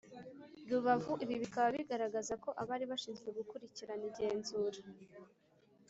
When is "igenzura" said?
4.11-4.79